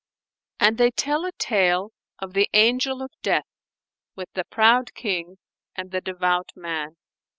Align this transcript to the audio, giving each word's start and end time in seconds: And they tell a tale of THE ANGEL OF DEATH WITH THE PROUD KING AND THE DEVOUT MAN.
And 0.59 0.79
they 0.79 0.89
tell 0.89 1.25
a 1.25 1.31
tale 1.33 1.91
of 2.17 2.33
THE 2.33 2.49
ANGEL 2.55 3.03
OF 3.03 3.11
DEATH 3.21 3.45
WITH 4.15 4.31
THE 4.33 4.45
PROUD 4.45 4.95
KING 4.95 5.37
AND 5.75 5.91
THE 5.91 6.01
DEVOUT 6.01 6.53
MAN. 6.55 6.95